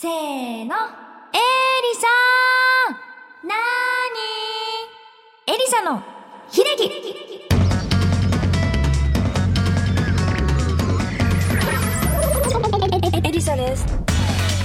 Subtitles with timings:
[0.00, 0.14] せーの。
[0.14, 0.70] エリ
[1.96, 3.58] サーなー
[4.14, 6.00] にエリサの
[6.48, 6.84] 秀樹
[13.26, 13.84] エリサです。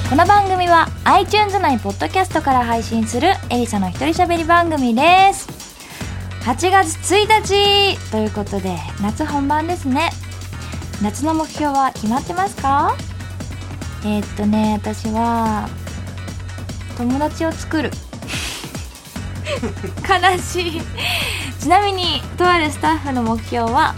[0.07, 5.49] この番組は iTunes 内ポッドキャストから配信するエリサの一人喋り番組です。
[6.43, 10.11] 8月1日ということで夏本番ですね。
[11.01, 12.95] 夏の目標は決まってますか？
[14.05, 15.69] えー、っとね私は
[16.97, 17.91] 友達を作る。
[20.07, 20.81] 悲しい。
[21.59, 23.95] ちなみにとあるスタッフの目標は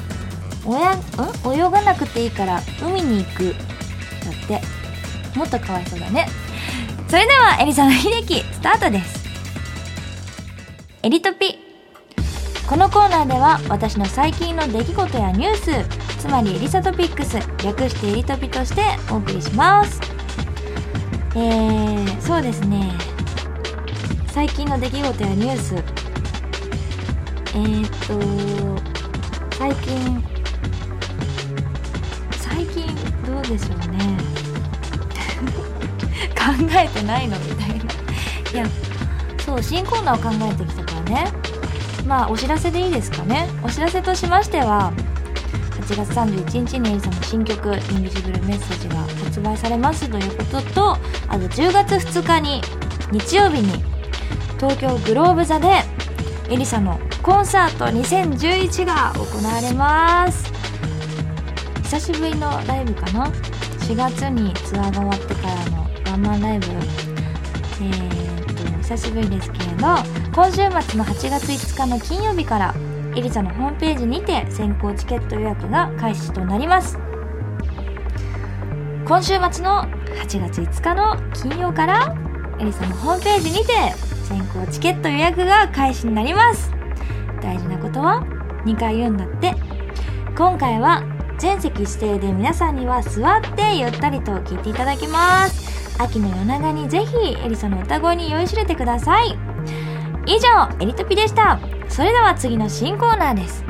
[0.64, 1.00] おやん？
[1.54, 3.56] 泳がなくていいから海に行く。
[4.24, 4.62] だって。
[5.38, 6.28] もっとかわいそうだね。
[7.08, 9.26] それではエリサの秀樹スタートです。
[11.04, 11.60] エリトピ。
[12.68, 20.02] このコーナーでは私の最近の出来事やニュースつまりエリサトピックス略してエリトピとしてお送りします。
[21.36, 22.94] えー、そうですね。
[24.30, 25.76] 最近の出来事やニュース。
[25.76, 30.24] えー、っと最近
[32.32, 32.88] 最近
[33.24, 34.18] どうでしょうね。
[36.36, 37.76] 考えてないのみたいな。
[37.76, 37.78] い
[38.56, 38.66] や
[39.46, 41.32] そう新コーナーを考えてきたからね。
[42.08, 43.48] まあお知らせでいいですかね。
[43.62, 44.92] お知らせとしましては
[45.86, 52.62] 8月31日にエリさんの新曲「インビジブルメッセージ」が発売されますということとあと10月2日に
[53.12, 53.84] 日曜日に
[54.58, 55.84] 東京グローブ座で
[56.50, 60.52] エリサのコンサート2011が行われます。
[61.84, 63.28] 久しぶりのライブかな
[63.82, 66.68] ？4月にツアーが終わってからのワンマンライブ。
[66.68, 69.88] えー、っと久しぶりですけれど
[70.34, 72.76] 今週末の8月5日の金曜日から
[73.16, 77.00] エリサのホームページにて先行チケット予約が開始となります。
[79.06, 79.84] 今週末の
[80.24, 82.16] 8月5日の金曜から
[82.60, 83.74] エリサのホームページにて
[84.26, 86.72] 先行チケット予約が開始になります。
[87.42, 88.24] 大事なことは
[88.66, 89.54] 2回言うんだって。
[90.36, 91.04] 今回は
[91.38, 96.02] 全席指定で皆さんには座ってゆったりと聴いていただきます。
[96.02, 99.38] 秋の夜長にぜひエリサの歌声に酔いしれてください。
[100.26, 101.60] 以上エリトピでした。
[101.90, 103.64] それでは次の新コーナーです。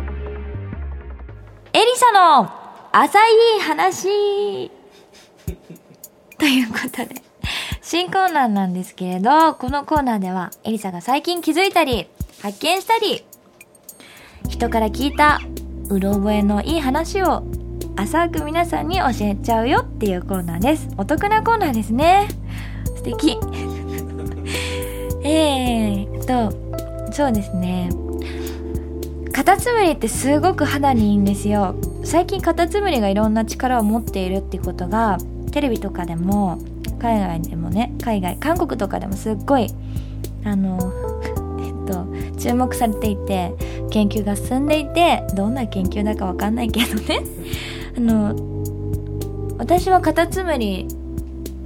[1.73, 2.49] エリサの
[2.91, 3.19] 浅
[3.57, 4.71] い話。
[6.39, 7.21] ということで
[7.81, 12.07] 新コーナーなんですけれどこのコーナーではエリサが最近気づいたり
[12.41, 13.23] 発見したり
[14.49, 15.39] 人から聞いた
[15.89, 17.43] うろ覚えのいい話を
[17.95, 20.89] 浅く皆さんに教えちゃうよっていうコーナーです。
[20.97, 22.27] お得なコーナーですね。
[22.95, 23.37] 素敵。
[25.23, 27.89] えーっとそうですね。
[29.35, 31.75] カタツムリってすごく肌にいいんですよ。
[32.05, 35.17] 最近カタツムリがいろんな力を持っているってことが
[35.51, 36.57] テレビとかでも
[36.99, 39.67] 海外でもね海外韓国とかでもすっごい
[40.45, 40.79] あの
[41.59, 43.53] えっと注目されていて
[43.89, 47.19] 研究が進んでいてどんな研究だかわかんないけどね。
[47.97, 48.33] あの
[49.57, 50.87] 私はカタツムリ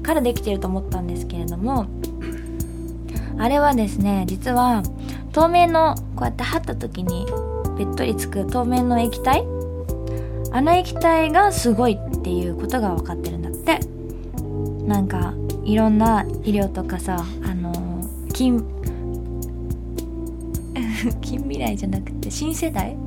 [0.01, 1.85] からできてると思ったんですけれども
[3.37, 4.81] あれはですね実は
[5.33, 7.27] 透明のこうやって貼った時に
[7.79, 9.45] べっとりつく透明の液体。
[10.51, 13.79] あの液体がすごいっていうことが分かってるんだって。
[14.85, 17.71] なんかいろんな医療とかさあの
[18.33, 18.65] 近
[21.21, 22.97] 近 未来じゃなくて新世代？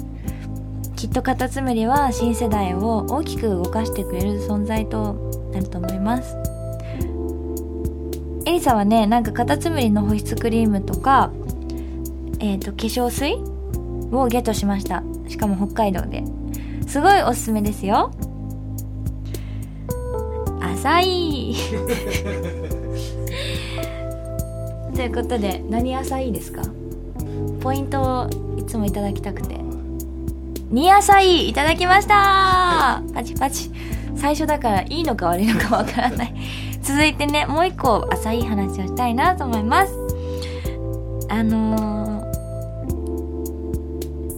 [0.97, 6.35] きっとカタツムリは新世代を大きく動かしてくれる存在となると思います。
[8.47, 11.31] エリサはねなんかカタツムリの保湿クリームとか
[12.39, 13.52] えっ、ー、と化粧水
[14.13, 15.03] をゲットしました。
[15.29, 16.23] しかも北海道で。
[16.87, 18.11] すごいおすすめですよ。
[20.61, 21.55] 浅い
[24.95, 26.63] ということで何浅いですか？
[27.61, 28.29] ポイントを
[28.59, 29.57] いつもいただきたくて。
[30.73, 33.03] 2浅いいただきました。
[33.15, 33.71] パチパチ。
[34.17, 36.35] 最初だからいいのか悪いのかわからない。
[36.83, 39.93] 続いてねもう一個浅い話をしたいなと思います。
[41.29, 42.12] あのー、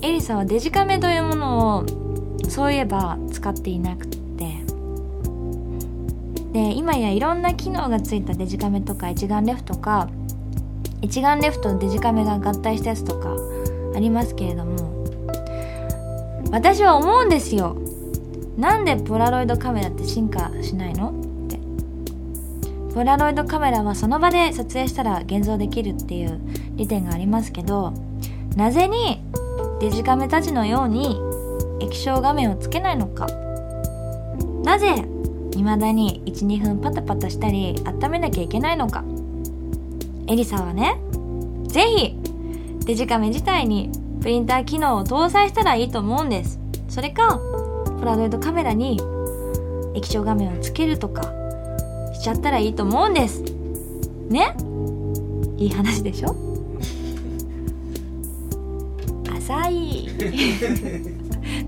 [0.05, 1.87] エリさんはデジカメというものを
[2.51, 4.15] そういえば使っていなくて。
[6.53, 10.09] で今やいろんな機能がついたデジカメとか一眼レフとか
[11.01, 13.35] 一眼レフとデジカメが合体したやつとか
[13.97, 15.05] ありますけれども。
[16.53, 17.77] 私は思うんですよ。
[18.59, 21.13] なんでポラロイドカメラって進化しないの？
[21.47, 21.59] って。
[22.95, 26.39] ポラロイドカメラはその場で撮影したら現像できるっていう
[26.77, 27.95] 利点がありますけど
[28.55, 29.25] なぜに
[29.85, 31.21] デジカメたちのように
[31.79, 33.27] 液晶画面をつけないのか。
[34.65, 34.95] なぜ
[35.53, 39.05] 未だに12分パタパタしたり温めなきゃいけないのか。
[40.27, 40.97] エリさんはね
[41.69, 42.17] ぜひ
[42.87, 43.93] デジカメ自体に
[44.23, 46.59] プリンター機能を搭載したらいいと思うんです。
[46.89, 47.39] それか
[48.01, 48.99] ポラロイドカメラに
[49.95, 51.25] 液晶画面をつけるとか
[52.15, 53.43] しちゃったらいいと思うんです。
[54.31, 54.57] ね？
[55.59, 56.44] いい話でしょ？
[59.65, 60.09] 浅い。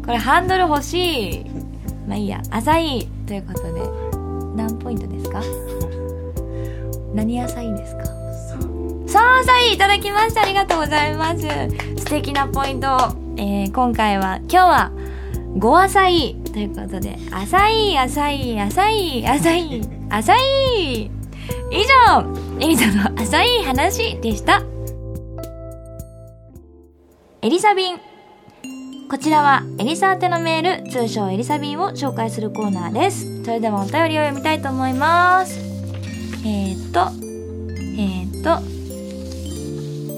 [0.04, 1.44] これハンドル欲しい。
[2.06, 2.42] まあいいや。
[2.50, 3.80] 浅いということで。
[4.56, 5.42] 何ポイントですか？
[7.14, 8.04] 何浅いんですか？
[9.06, 11.42] さあ浅いいただきましたありがとうございます。
[11.98, 12.86] 素敵なポイント、
[13.36, 14.92] えー、今回は今日は
[15.56, 17.18] 5浅いということで。
[17.30, 21.10] 浅い浅い浅い浅い浅い。
[21.70, 22.24] 以上
[22.60, 24.62] エリザの浅い話でした。
[27.46, 28.00] エリサビン。
[29.08, 33.44] こちらはエリサ宛てのメール通称エリサビンを紹介するコーナーです。
[33.44, 35.56] それではお便りを読みたいと思います。
[36.44, 38.50] えー、っとえー、っと、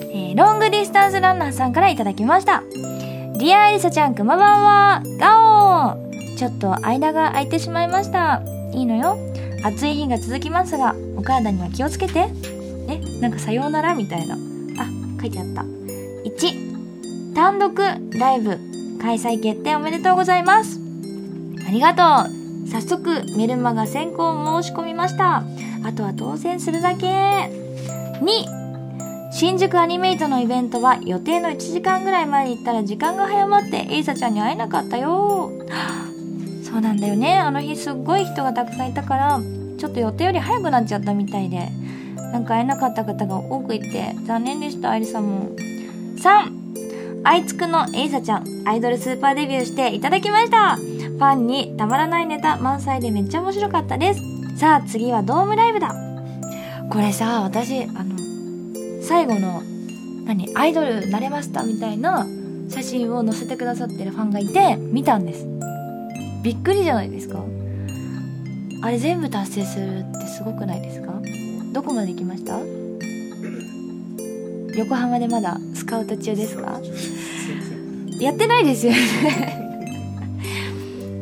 [0.08, 2.62] えー、ロングディスタンスランナーさんからいただきました。
[2.72, 5.02] Dear エリサちゃんくまばんは。
[5.20, 6.36] ガオー。
[6.38, 8.40] ちょっと間が空いてしまいました。
[8.72, 9.18] いいのよ。
[9.64, 12.30] 暑い日が続きますがお体には気をつけて。
[12.88, 14.34] えなんかさようならみたいな。
[14.78, 14.86] あ
[15.20, 15.77] 書いてあった。
[17.38, 17.72] 単独
[18.18, 18.58] ライブ
[19.00, 20.80] 開催決定おめでとうございます。
[21.68, 22.68] ありがとう。
[22.68, 25.44] 早速メルマガ先行申し込みました。
[25.84, 27.06] あとは当選するだけ。
[27.06, 27.50] 2
[29.30, 35.52] 新宿アニメイトのイベントは予定の1時間ぐらい前に行ったら時間が早まってエイサちゃんに会えなかったよ。
[36.68, 37.38] そうなんだよね。
[37.38, 39.40] あの日すっごい人がたくさんいたから
[39.78, 41.68] ちょっと予定より早くなっちゃったみたいで
[42.32, 45.50] なんか会えなかった方が多くいて残念でしたアリさんも。
[46.16, 46.57] 3
[47.30, 50.76] 愛知くのエイサちゃん、アイドルスーパーデビューしていただきました。
[50.76, 54.20] ファンにたまらないネタ満載でめっちゃ面白かったです。
[54.56, 55.94] さあ次はドームライブだ。
[56.90, 58.16] これさ、私、あの、
[59.02, 59.60] 最後の、
[60.24, 62.26] 何、アイドルなれましたみたいな
[62.70, 65.46] 写真を載せてくださってるファンがいて、見たんです。
[66.42, 67.44] びっくりじゃないですか。
[68.80, 71.12] あれ全部達成するってすごくないですか？
[71.74, 72.58] どこまで行きました？
[74.78, 76.80] 横浜でまだスカウト中ですか？
[78.20, 78.98] やってないですよね。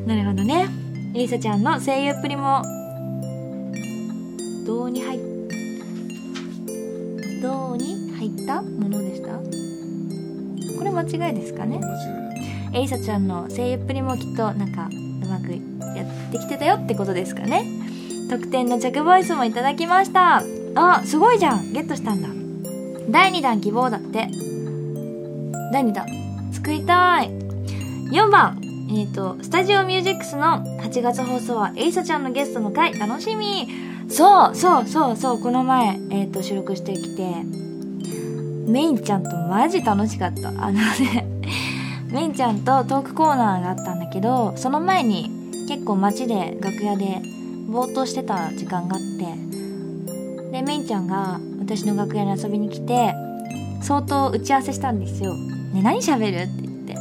[0.06, 0.66] なるほどね。
[1.14, 2.62] エリサちゃんの声優っぷりも。
[4.84, 5.20] うに入っ
[7.72, 9.38] うに入ったものでした？
[10.78, 11.81] これ間違いですかね？
[12.72, 14.88] エリサちゃんの声優っぷりもきっとなんか
[15.22, 15.52] うまく
[15.96, 17.64] やってきてたよってことですかね？
[18.31, 20.42] 特典の着ボイスもいただきました。
[20.75, 21.72] あすごいじゃん。
[21.72, 22.28] ゲットしたんだ。
[23.08, 24.28] 第2弾希望だって。
[25.72, 26.25] 第2弾。
[26.56, 27.29] 作りたい。
[28.11, 28.58] 4番。
[28.88, 33.69] えっ、ー、と、スタジオミュージックスの8月放送はエイサちゃんのゲストの回楽しみ。
[34.08, 37.43] そうそうそうそう、この前、えっ、ー、と、収録してきて、
[38.67, 40.49] メインちゃんとマジ楽しかった。
[40.49, 41.26] あのね
[42.11, 45.31] メインちゃんとトークコーナーがあったんだけど、その前に
[45.69, 47.20] 結構街で楽屋で
[47.69, 53.12] ぼーっとしてた時間があって、で、メインちゃんが私の楽屋に遊びに来て
[53.82, 55.35] 相当打ち合わせしたんですよ。
[55.76, 56.94] ね、何喋るって言って。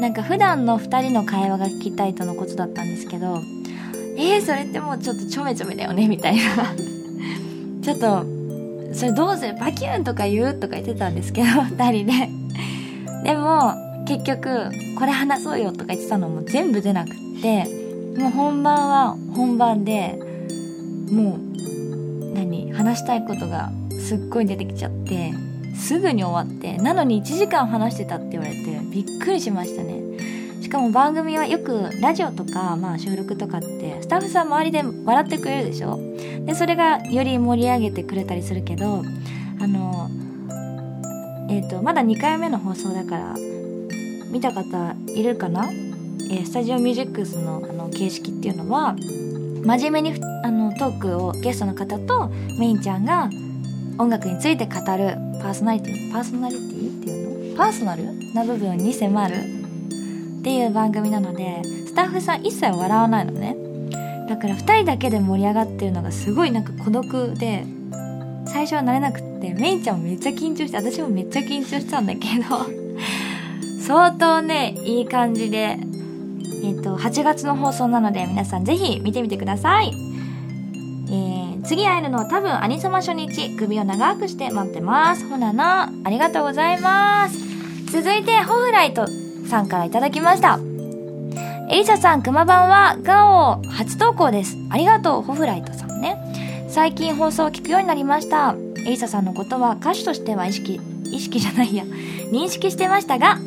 [0.00, 3.40] なんか普段の2人の会話が聞きたいとのことだったんですけど、
[4.16, 6.42] えー、それってもうちょっとちょめちょめだよねみたいな。
[7.82, 8.24] ちょっと、
[8.92, 9.54] それどうする？
[9.60, 10.54] バキューンとか言う？
[10.54, 12.12] とか言ってたんですけど、 2人で。
[13.24, 13.74] でも、
[14.06, 17.64] 結局、これ話そうよとか言ってたのも全部出なくって、
[18.18, 20.18] もう本番は本番で、
[21.10, 22.72] もう、何？
[22.72, 23.70] 話したいことが
[24.00, 25.32] すっごい出てきちゃって。
[25.76, 29.96] すぐに終わってなのに1時間話してたって言われてびっくりしましたね。
[30.62, 36.00] しかも番組はよくラジオとか、まあ、収録とかってスタッフさん周りで笑ってくれるでしょ？
[36.44, 39.04] でそれがより盛り上げてくれたりするけど
[39.60, 40.10] あの
[41.48, 43.34] えっ、ー、とまだ2回目の放送だから
[44.30, 45.70] 見た方いるかな、
[46.30, 52.28] えー、スタジオミュージックスのあの形式っていうのは真面目にあのトークをゲストの方と
[52.58, 53.30] メインちゃんが
[53.98, 57.56] 音楽について語るパーソナリティパーソナリティっていうの？
[57.56, 58.34] パーソナル？
[58.34, 59.34] な部分に迫る？
[59.34, 63.56] っていう番組なのでスタッフさん一切笑わないのね。
[64.28, 67.64] だから2人だけで盛り上がってるのがすごいなんか孤独で
[68.46, 72.66] 最初は慣れなくってメイちゃんもめっちゃ緊張して私もめっちゃ緊張したんだけど
[73.80, 75.78] 相当ねいい感じで
[76.64, 80.05] えっ、と8月の放送なので皆さんぜひ見てみてください。
[81.08, 87.38] えー次会えるのは多分アニソマ初日首を長くして待ってますほななありがとうございます
[87.90, 89.08] 続いてホフライト
[89.48, 90.60] さんからいただきました
[91.68, 94.56] エリサさん、くま版は、ガオ初投稿です。
[94.70, 96.64] ありがとう、ホフライトさんね。
[96.68, 98.54] 最近放送を聞くようになりました。
[98.86, 101.82] エリサさんのことは歌手としては意識、意識じゃないや、
[102.30, 103.38] 認識してましたが、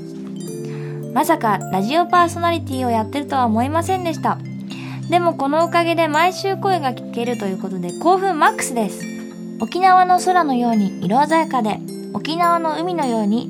[1.14, 4.38] まさかラジオパーソナリティをやってるとは思いませんでした。
[5.10, 9.04] でもこのおかげで毎週声が聞けるということで興奮マックスです。
[9.60, 11.80] 沖縄の空のように色鮮やかで、
[12.14, 13.50] 沖縄の海のように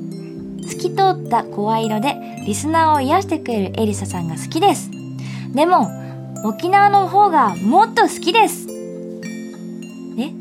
[0.66, 4.90] 透き通った声色でリスナーを癒してくれるエリサさんが好きです。
[5.54, 5.86] でも、
[6.44, 8.66] 沖縄の方がもっと好きです。
[10.18, 10.32] え？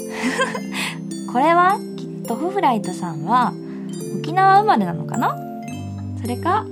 [1.31, 3.53] これはきっとフフライトさんは
[4.21, 5.35] 沖縄生まれなのかな？
[6.21, 6.65] それか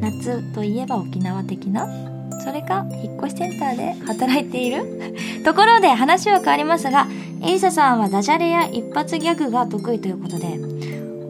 [0.00, 2.13] 夏といえば沖縄的な？
[2.42, 4.82] それか引っ越しセンターで働いている？
[5.44, 7.06] ところで話は変わりますが
[7.42, 10.58] エリサさんはダジャレや一発ギャグが得意ということで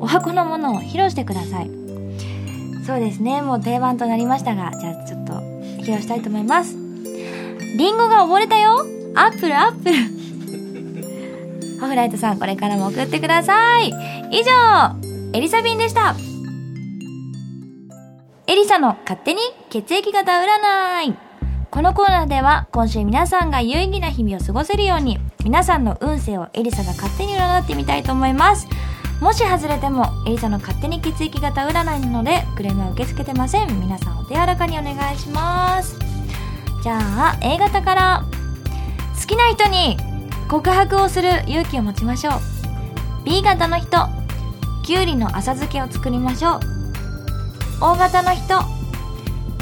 [0.01, 1.71] お箱のものを披露してください。
[2.87, 5.33] そうですねもう定番となりましたがじゃあちょっと
[5.81, 6.77] 披露したいと思います。
[7.77, 8.85] リンゴが溺れたよ！
[9.15, 9.95] アップルアップル！
[11.81, 13.89] ホフライトさんこれからも送ってください。
[14.31, 14.51] 以上
[15.33, 16.15] エリサビンでした。
[18.47, 21.15] エリサの勝手に血液型占い。
[21.71, 28.69] このコーナーでは今週皆さんが有意義な日々を過ごせるように皆さんの運勢をエリサが勝手に占ってみたいと思います。
[29.19, 33.81] もし外れてもエリサの勝手に血液型占いなのでクレームは受け付けてません。
[33.81, 35.99] 皆さんお手柔らかにお願いします。
[36.83, 38.25] じゃあ A 型から。
[39.19, 39.97] 好きな人に
[40.51, 42.35] 告白をする勇気を持ちましょう。
[43.25, 44.07] B 型の人。
[44.85, 46.74] きゅうりの浅漬けを作りましょう。
[47.81, 48.61] O 型の人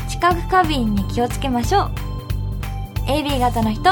[0.09, 1.90] 知覚過敏に気をつけましょう。
[3.09, 3.90] AB 型の人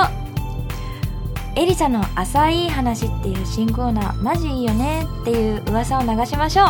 [1.57, 6.69] エリサの浅い話っていう新コーナーマジいいよねっていう噂を流しましょう。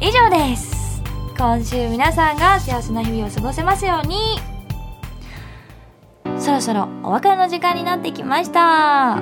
[0.00, 1.02] 以上です。
[1.36, 4.38] 今週皆さんが幸せな日々を過ごせますように。
[6.38, 9.18] そろそろお別れの時間になってきました。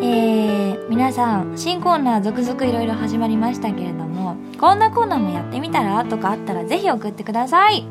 [0.00, 4.15] えー、皆さん新コーナー続々いろいろ始まりましたけれども
[4.58, 6.04] こんなコーナーもやってみたら？
[6.04, 7.86] とかあったらぜひ送ってください。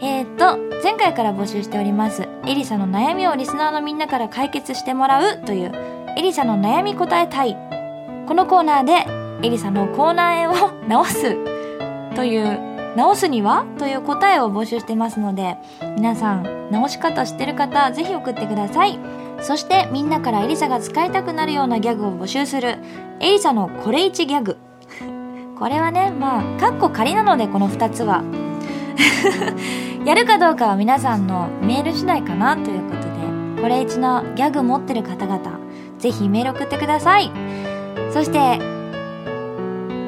[0.00, 5.72] えー、っと前回から募集しておりますエリサの悩みをリスナーのみんなから解決してもらうという
[6.18, 7.56] エリサの悩み答えたい
[8.26, 11.36] このコーナーでエリサの口内炎を直す
[12.16, 13.64] という直すには？
[13.78, 15.56] という答えを募集してますので
[15.96, 18.98] 皆さん直し方知ってる方ぜひ送ってください。
[19.40, 22.78] そしてみんなからエリサが使いたくなるようなギャグを募集する
[23.20, 24.56] エリサのこれ1ギャグ。
[25.62, 28.24] これはねまあカッコ仮なのでこの2つは。
[30.04, 35.60] やるかどうかは皆さんのメール次第かなということでこれ1のギャグ持ってる方々
[36.00, 37.30] ぜひメール送ってください。
[38.10, 38.58] そして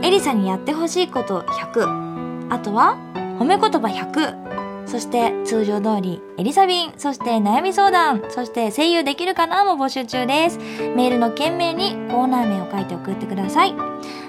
[0.03, 2.97] エリサにやってほしいこと100あとは
[3.39, 4.45] 褒め言葉100
[4.87, 10.59] そして通常通りエリサビン、そして悩み相談、そして声優できるかなも募集中です。
[10.59, 13.75] メールの件名にコーナー名を書いて送ってください。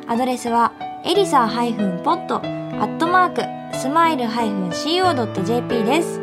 [0.08, 0.72] アドレスは
[1.04, 6.20] エリサ -pod アットマークスマイル -co.jp です。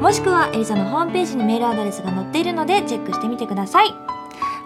[0.00, 3.94] もしくはエリサのホームページにメールアドレスが載っているのでチェックしてみてください。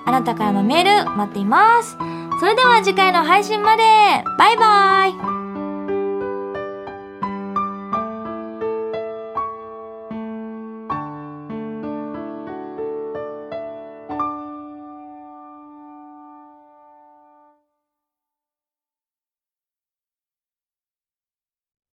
[0.06, 1.96] あなたからのメール待っています。
[2.40, 3.82] それでは次回の配信まで
[4.38, 5.06] バイバ
[5.36, 5.39] イ